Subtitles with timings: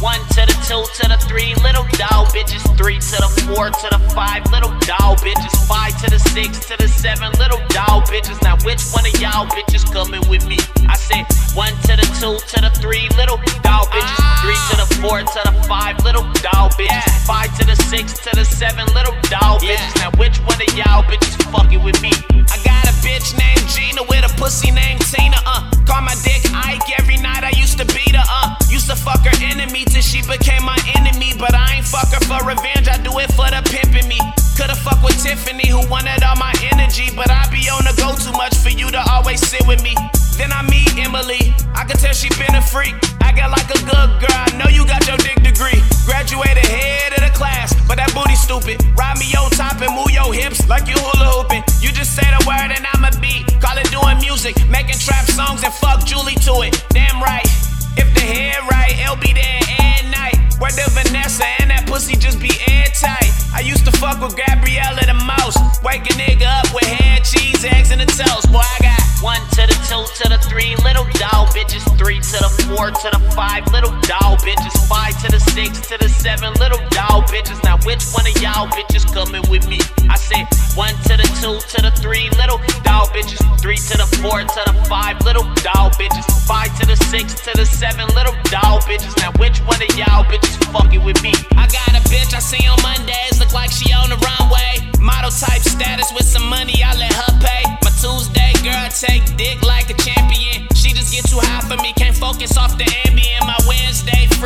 [0.00, 2.60] One to the two to the three, little dog bitches.
[2.76, 5.56] Three to the four to the five, little dog bitches.
[5.64, 8.36] Five to the six to the seven, little dog bitches.
[8.44, 10.60] Now which one of y'all bitches coming with me?
[10.84, 11.24] I said
[11.56, 14.20] one to the two to the three, little dog bitches.
[14.44, 17.08] Three to the four to the five, little dog bitches.
[17.24, 19.96] Five to the six to the seven, little dog bitches.
[19.96, 22.12] Now which one of y'all bitches fucking with me?
[22.52, 25.05] I got a bitch named Gina with a pussy named
[32.46, 34.22] revenge, I do it for the pimpin' me.
[34.56, 37.10] Coulda fuck with Tiffany, who wanted all my energy.
[37.14, 39.92] But I be on the go too much for you to always sit with me.
[40.38, 42.94] Then I meet Emily, I can tell she been a freak.
[43.20, 45.80] I got like a good girl, I know you got your dick degree.
[46.04, 48.78] Graduated head of the class, but that booty stupid.
[48.96, 51.64] Ride me on top and move your hips like you hula hooping.
[51.80, 53.48] You just say the word and I'm a beat.
[53.64, 56.76] Call it doing music, making trap songs and fuck Julie to it.
[64.16, 65.82] Fuck with Gabriella the most.
[65.82, 68.50] Wake a nigga up with hair, cheese, eggs, and a toast.
[68.52, 71.84] Boy, I got one to the two to the three, little dog bitches.
[71.98, 74.74] Three to the four to the five, little dog bitches.
[74.88, 77.62] Five to the six to the seven, little dog bitches.
[77.64, 79.80] Now which one of y'all bitches coming with me?
[80.08, 83.40] I said one to the two to the three, little dog bitches.
[83.60, 86.24] Three to the four to the five, little dog bitches.
[86.46, 89.16] Five to the six to the seven, little dog bitches.
[89.18, 91.32] Now which one of y'all bitches fucking with me?
[91.56, 92.75] I got a bitch I see on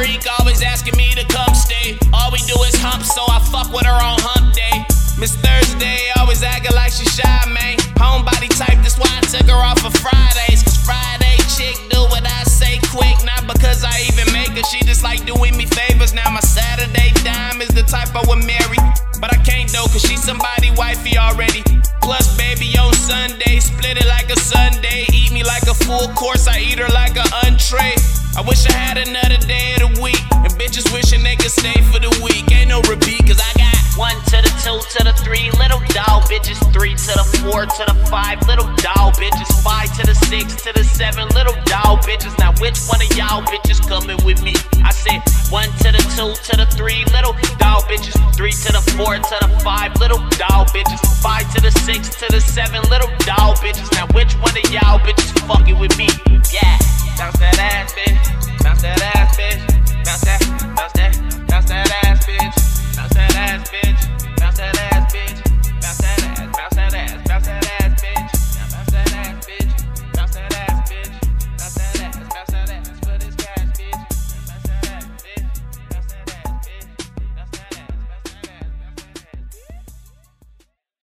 [0.00, 1.98] freak always asking me to come stay.
[2.16, 4.72] All we do is hump, so I fuck with her on hump day.
[5.20, 7.76] Miss Thursday always acting like she shy, man.
[8.00, 10.64] Homebody type, that's why I took her off of Fridays.
[10.64, 14.64] Cause Friday chick do what I say quick, not because I even make her.
[14.72, 16.16] She just like doing me favors.
[16.16, 18.80] Now my Saturday dime is the type I would marry.
[19.20, 21.60] But I can't though, cause she's somebody wifey already.
[22.00, 25.05] Plus, baby, on Sunday, split it like a Sunday.
[25.12, 28.00] Eat me like a full course, I eat her like an entree.
[28.36, 30.23] I wish I had another day of the week.
[30.33, 32.46] And bitches wishing they could stay for the week.
[32.55, 36.24] Ain't no repeat, cause I got one to the two to the three, little dog
[36.30, 36.57] bitches.
[36.73, 39.51] Three to the four to the five, little dog bitches.
[39.67, 42.33] Five to the six to the seven, little dog bitches.
[42.39, 44.55] Now which one of y'all bitches coming with me?
[44.80, 45.20] I said
[45.51, 48.14] one to the two to the three, little dog bitches.
[48.39, 51.02] Three to the four to the five, little dog bitches.
[51.20, 53.90] Five to the six to the seven, little dog bitches.
[53.92, 56.08] Now which one of y'all bitches fucking with me?
[56.55, 56.79] Yeah.
[57.19, 58.09] Bounce that ass, bitch.